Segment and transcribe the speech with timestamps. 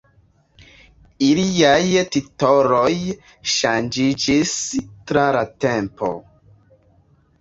[1.25, 1.83] Iliaj
[2.15, 2.89] titoloj
[3.57, 4.57] ŝanĝiĝis
[5.13, 6.11] tra la tempo.